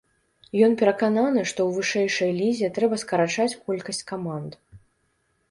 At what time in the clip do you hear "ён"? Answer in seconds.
0.67-0.71